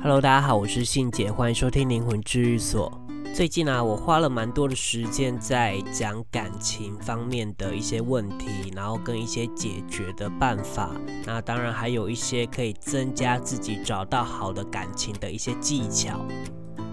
[0.00, 2.88] Hello，大家好，我是信姐，欢迎收听灵魂治愈所。
[3.34, 10.92] 最近啊，我花了蛮多的时间在讲感情方面的一些问题，然后跟一些解决的办法。
[11.26, 16.24] 那当然还有一些可以增加自己找到好的感情的一些技巧。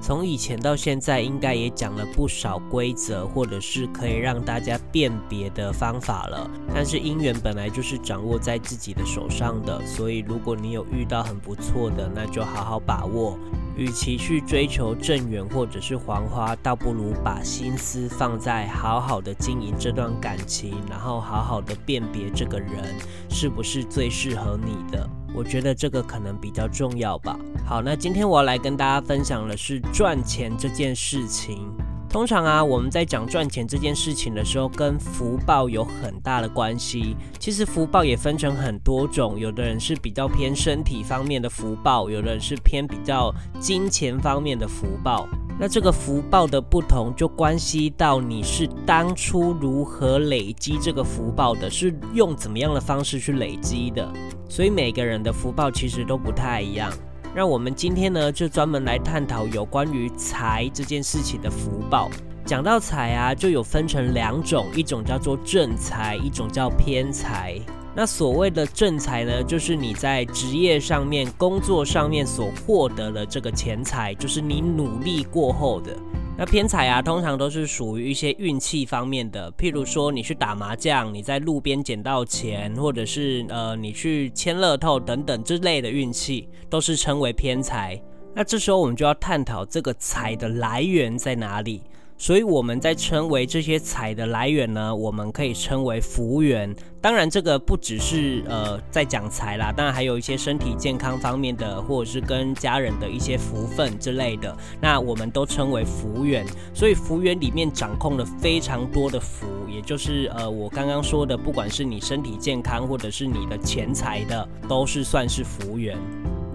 [0.06, 6.48] 从以前到现在，应该也讲了不少规则，或者是可以让大家辨别的方法了。
[6.72, 13.36] 但是姻缘本来就是掌握在自己的手上的，所以如果你有遇到很不错的，那就好好把握。
[13.76, 22.94] 与其去追求正缘或者是黄花，倒不如把心思放在好好的经营这段感情，然后好好的辨别这个人
[23.28, 25.10] 是不是最适合你的。
[25.36, 27.38] 我觉得这个可能比较重要吧。
[27.66, 31.68] 好，那今天我要来跟大家分享的是赚钱这件事情。
[32.08, 37.18] 通常啊，我们在讲赚钱这件事情的时候，跟福报有很大的关系。
[37.38, 45.28] 其实福报也分成很多种，有的人是比较偏身体方面的福报，有的人是偏比较金钱方面的福报。
[45.58, 54.12] 那这个福报的不同，就关系到你是当初如何累积这个福报的，是用怎么样的方式去累积的。
[54.50, 56.92] 所以每个人的福报其实都不太一样。
[57.34, 62.10] 那我们今天呢，就专门来探讨有关于财这件事情的福报。
[62.46, 67.60] 讲到财啊，就有分成两种，一种叫做正财，一种叫偏财。
[67.96, 75.96] 那所谓的正财呢，就是你在职业上面、工作上面所获得的这个钱财，就是你努力过后的。
[76.38, 87.98] 那偏财啊，通常都是属于一些运气方面的，譬如说你去打麻将，你在路边捡到钱，或者是呃你去签乐透等等之类的运气，都是称为偏财。
[88.34, 91.82] 那这时候我们就要探讨这个财的来源在哪里。
[92.18, 96.74] 所以我们在称为这些财的来源呢，我们可以称为福源。
[97.02, 106.46] 当然，这个不只是呃在讲财啦，当然还有一些身体健康方面的，或者是跟家人的一些福分之类的，那我们都称为福缘。
[106.74, 115.96] 所以福缘里面掌控了非常多的福，也就是呃我刚刚说的，不管是你身体健康，或者是你的钱财的，都是算是福缘。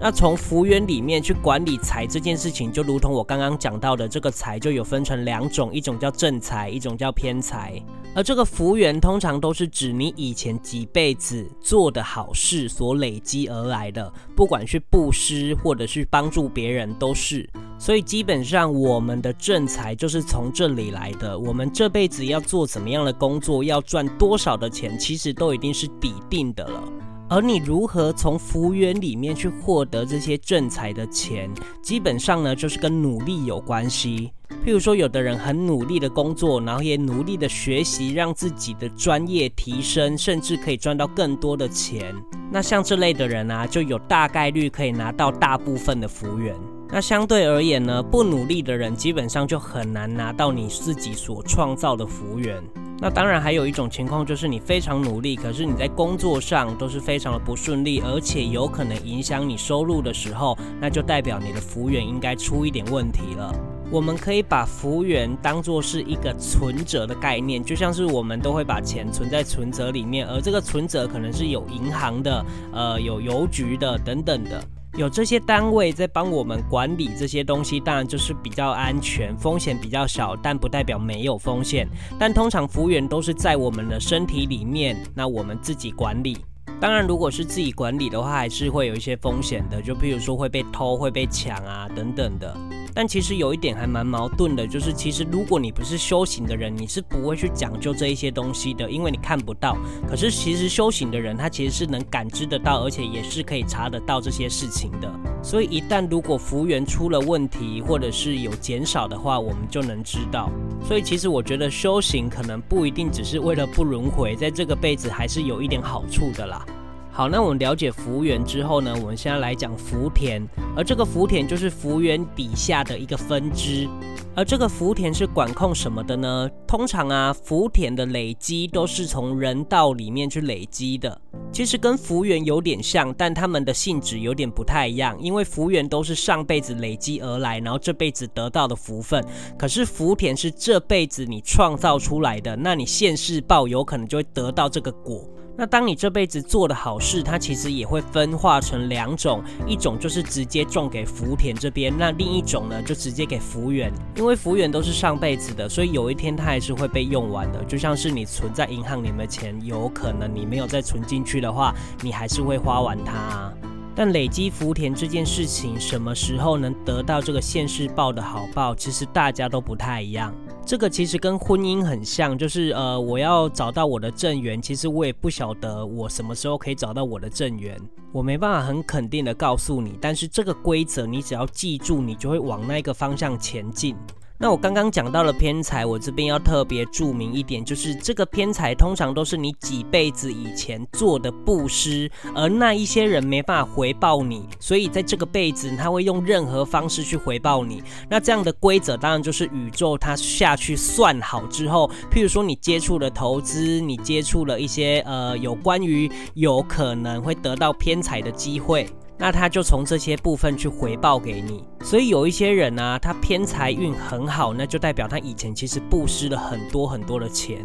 [0.03, 7.79] 那从福缘里面去管理财这件事情，就如同我刚刚讲到的，这个财就有分成两种，一种叫正财，一种叫偏财。
[8.15, 17.47] 而这个福缘通常都是指你以前几辈子做的好事所累积而来的，不管是布施或者是帮助别人都是。
[17.77, 21.37] 所以基本上我们的正财就是从这里来的。
[21.37, 26.83] 我们这辈子要做怎么样的工作，要赚多少的钱，其实都已经是底定的了。
[27.31, 31.49] 而你如何从福缘里面去获得这些正财的钱，
[31.81, 34.33] 基本上呢，就是跟努力有关系。
[34.65, 42.13] 譬如说，有的人很努力的工作，然后也努力的学习，让自己的专业提升，甚至可以赚到更多的钱。
[42.51, 46.53] 那像这类的人啊，就有大概率可以拿到大部分的福缘。
[46.89, 52.61] 那相对而言呢，不努力的人基本上就很难拿到你自己所创造的福缘。
[53.01, 63.51] 那当然还有一种情况，就是你非常努力，可是你在工作上都是非常的不顺利，而且有可能影响你收入的时候，那就代表你的福缘应该出一点问题了。
[63.89, 74.63] 我们可以把福缘当作是一个存折的概念，就像是我们都会把钱存在存折里面，而这个存折可能是有银行的，呃，有邮局的等等的。
[74.97, 81.87] 有这些单位在帮我们管理这些东西，当然就是比较安全，风险比较小，但不代表没有风险。
[82.19, 86.37] 但通常服务员都是在我们的身体里面，那我们自己管理。
[86.81, 92.57] 当然，如果是自己管理的话，还是会有一些风险的，就譬如说会被偷、会被抢啊等等的。
[92.91, 99.77] 但其实有一点还蛮矛盾的，就是其实如果你不是修行的人，你是不会去讲究这一些东西的，因为你看不到。
[100.09, 105.07] 可是其实修行的人，他其实是能感知得到，而且也是可以查得到这些事情的。
[105.43, 110.49] 所以一旦如果服务员出了问题，或者是有减少的话，我们就能知道。
[110.83, 116.65] 所以其实我觉得修行可能不一定只是为了不轮回，在这个辈子还是有一点好处的啦。
[117.13, 120.41] 好，那我们了解福缘之后呢，我们现在来讲福田，
[120.75, 123.87] 而这个福田就是福缘底下的一个分支，
[124.33, 126.49] 而这个福田是管控什么的呢？
[126.65, 131.19] 通常啊，福田的累积都是从人道里面去累积的，
[131.51, 139.21] 其实跟福缘有点像，但他们的性质有点不太一样，因为福缘都是上辈子累积而来，然后这辈子得到的福分，
[139.59, 145.27] 可是福田是这辈子你创造出来的，那你现世报有可能就会得到这个果。
[145.57, 163.53] 那当你这辈子做的好事，它其实也会分化成两种，一种就是直接种给福田这边，那另一种呢就直接给福缘，因为福缘都是上辈子的，所以有一天它还是会被用完的，就像是你存在银行里面的钱，有可能你没有再存进去的话，你还是会花完它。
[163.93, 170.33] 但累积福田这件事情，什么时候能得到这个现世报的好报，其实大家都不太一样。
[170.63, 177.77] 这个其实跟婚姻很像，就是呃，我要找到我的正缘，其实我也不晓得我什么时候可以找到我的正缘，
[178.13, 179.97] 我没办法很肯定的告诉你。
[179.99, 183.95] 但是这个规则，你只要记住，你就会往那个方向前进。
[184.41, 197.83] 那我刚刚讲到了偏财，我这边要特别注明一点，就是这个偏财通常都是你几辈子以前做的布施，而那一些人没办法回报你，所以在这个辈子他会用任何方式去回报你。
[198.09, 208.89] 那这样的规则当然就是宇宙它下去算好之后，譬如说你接触了投资，你接触了一些呃有关于有可能会得到偏财的机会。
[209.21, 217.63] 那他就从这些部分去回报给你，所以有一些人呢、他偏财运很好，那就代表他以前其实布施了很多很多的钱。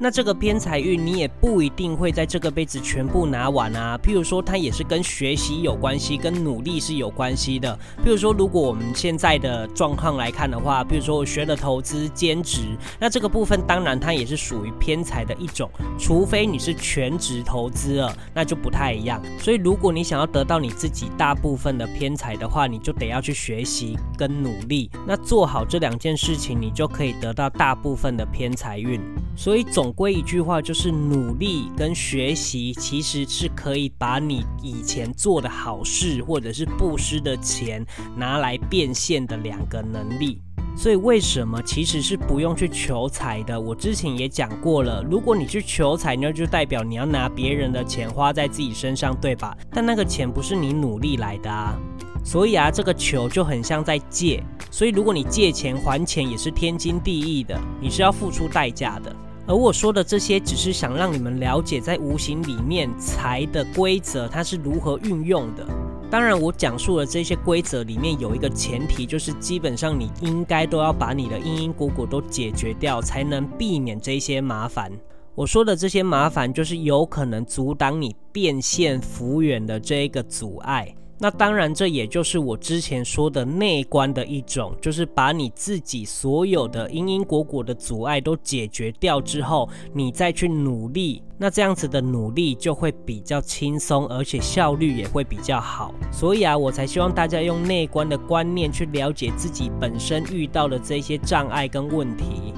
[0.00, 3.96] 那这个偏财运，你也不一定会在这个辈子全部拿完啊。
[4.02, 7.78] 譬如说，它也是跟学习有关系，跟努力是有关系的。
[8.04, 19.22] 譬如说，如果我们现在的状况来看的话，譬如说我学了投资、兼职，那这个部分当然它也是属于偏财的一种，除非你是全职投资了，那就不太一样。
[19.38, 24.90] 所以，如果你想要得到你自己大部分的偏财的话，你就得要去学习跟努力。
[25.06, 29.00] 那做好这两件事情，你就可以得到大部分的偏财运。
[29.36, 29.93] 所以总。
[29.94, 37.84] 归一句话，就是努力跟学习其实是可以把你以前做的好事或者是布施的钱
[38.16, 40.40] 拿来变现的两个能力。
[40.76, 43.60] 所以为什么其实是不用去求财的？
[43.60, 49.56] 我之前也讲过了，如果你去求财，那就代表你要拿别人的钱花在自己身上，对吧？
[49.70, 51.78] 但那个钱不是你努力来的啊。
[52.24, 54.42] 所以啊，这个求就很像在借。
[54.68, 59.14] 所以如果你借钱还钱也是天经地义的，你是要付出代价的。
[59.46, 65.66] 而我说的这些，只是想让你们了解，在无形里面财的规则，它是如何运用的。
[66.10, 74.90] 当然，我讲述的这些规则里面有一个前提，就是基本上你应该都要把你的因因果果都解决掉，才能避免这些麻烦。
[75.34, 80.94] 我说的这些麻烦，就是有可能阻挡你变现福缘的这一个阻碍。
[81.18, 95.94] 那当然，这也就是我之前说的内观的一种，就是把你自己所有的因因果果的阻碍都解决掉之后，你再去努力，那这样子的努力就会比较轻松，而且效率也会比较好。
[96.12, 102.52] 所以啊，我才希望大家用内观的观念去了解自己本身遇到的这些障碍跟问题。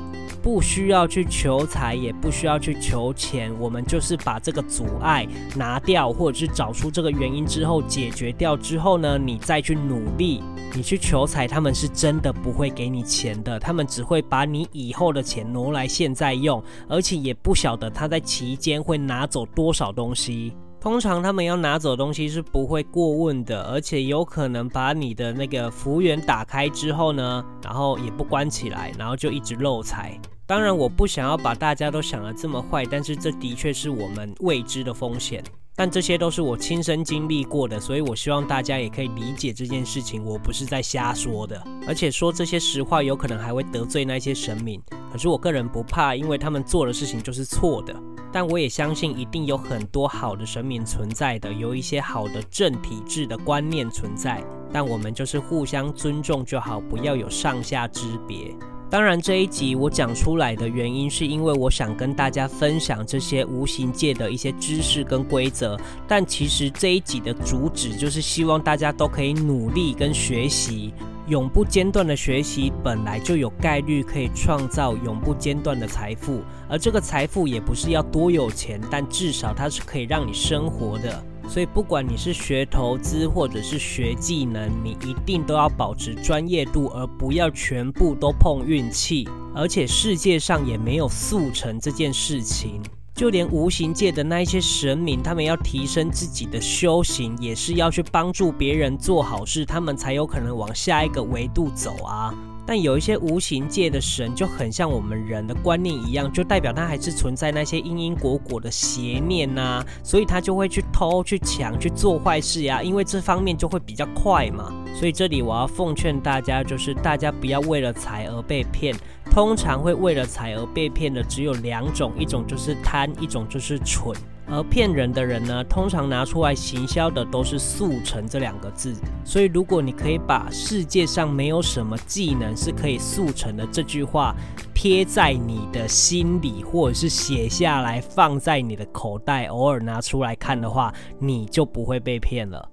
[0.47, 5.27] 不需要去求财，也不需要去求钱，我们就是把这个阻碍
[5.57, 10.41] 拿掉，或者是找出这个原因之后解决掉之后呢，你再去努力。
[10.73, 20.57] 你去求财，他们是真的不会给你钱的，他们只会把你以后的钱挪来现在用，而且也不晓得他在期间会拿走多少东西。
[20.79, 30.17] 通常他们要拿走东西是不会过问的，而且有可能把你的那个福缘打开之后呢，然后也不关起来，然后就一直漏财。
[30.49, 35.43] 当然，我不想要把大家都想得这么坏，但是这的确是我们未知的风险。
[35.75, 40.25] 但这些都是我亲身经历过的，所以我希望大家也可以理解这件事情。
[40.25, 44.81] 我不是在瞎说的，而且说这些实话有可能还会得罪那些神明。
[45.13, 47.95] 可是我个人不怕，因为他们做的事情就是错的。
[48.33, 54.43] 但我也相信一定有很多好的神明存在的，有一些好的正体制的观念存在。
[54.73, 58.55] 但我们就是互相尊重就好，不要有上下之别。
[58.89, 65.79] 当然，这一集我讲出来的原因，是因为我想跟大家分享这些无形界的一些知识跟规则。
[66.07, 70.95] 但其实这一集的主旨，就是希望大家都可以努力跟学习，
[71.27, 76.43] 永不间断的学习，本来就有概率可以创造永不间断的财富。
[76.69, 81.23] 而这个财富也不是要多有钱，但至少它是可以让你生活的。
[81.49, 89.27] 所以，不管你是学投资或者是学技能，你一定都要保持专业度，而不要全部都碰运气。
[89.55, 92.83] 而且，世界上也没有速成这件事情。
[93.15, 102.35] 就连无形界的那一些神明，他们要提升自己的修行，也是要去帮助别人做好事，他们才有可能往下一个维度走啊。
[102.67, 114.73] 但有一些无形界的神就很像我们人的观念一样，就代表他还是存在那些因因果果的邪念呐、啊，所以他就会去偷、去抢、去做坏事呀，因为这方面就会比较快嘛。
[114.95, 118.95] 所以这里我要奉劝大家，就是大家不要为了财而被骗。
[119.31, 124.15] 通常会为了财而被骗的只有两种，一种就是贪，一种就是蠢。
[124.49, 128.95] 而骗人的人呢，通常拿出来行销的都是速成这两个字。
[129.25, 134.35] 所以，如果你可以把世界上没有什么技能是可以速成的这句话
[134.73, 142.69] 贴在你的心里，或者是写下来放在你的口袋，偶尔拿出来看的话，你就不会被骗了。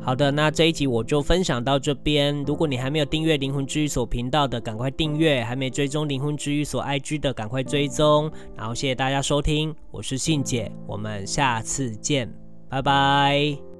[0.00, 2.44] 好的，那这一集我就分享到这边。
[2.44, 8.30] 如果你还没有订阅灵魂治愈所频道的，赶快订阅；还没追踪灵魂治愈所 IG 的，赶快追踪。
[8.54, 12.30] 然后谢谢大家收听，我是信姐，我们下次见，
[12.68, 13.73] 拜拜。